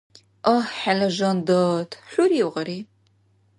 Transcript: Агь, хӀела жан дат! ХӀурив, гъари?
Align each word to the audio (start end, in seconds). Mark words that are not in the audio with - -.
Агь, 0.53 0.69
хӀела 0.77 1.09
жан 1.17 1.37
дат! 1.47 1.89
ХӀурив, 2.11 2.47
гъари? 2.53 2.79